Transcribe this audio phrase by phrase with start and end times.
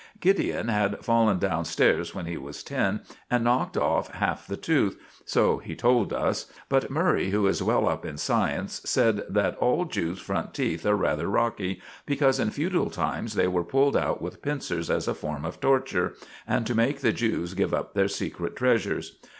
[0.19, 4.97] Gideon had fallen down stairs when he was ten and knocked off half the tooth,
[5.25, 9.85] so he told us; but Murray, who is well up in science, said that all
[9.85, 14.41] Jews' front teeth are rather rocky, because in feudal times they were pulled out with
[14.41, 16.13] pincers as a form of torture,
[16.47, 19.19] and to make the Jews give up their secret treasures.